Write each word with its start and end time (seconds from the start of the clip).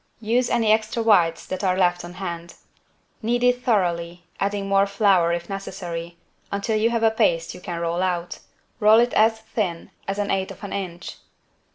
Use 0.23 0.49
any 0.49 0.71
extra 0.71 1.03
whites 1.03 1.45
that 1.45 1.63
are 1.63 1.77
on 1.79 2.13
hand. 2.13 2.55
Knead 3.21 3.43
it 3.43 3.63
thoroughly, 3.63 4.23
adding 4.39 4.67
more 4.67 4.87
flour 4.87 5.31
if 5.31 5.47
necessary, 5.47 6.17
until 6.51 6.75
you 6.75 6.89
have 6.89 7.03
a 7.03 7.11
paste 7.11 7.53
you 7.53 7.61
can 7.61 7.79
roll 7.79 8.01
out. 8.01 8.39
Roll 8.79 8.99
it 8.99 9.13
as 9.13 9.41
thin 9.41 9.91
as 10.07 10.17
an 10.17 10.31
eighth 10.31 10.49
of 10.49 10.63
an 10.63 10.73
inch. 10.73 11.17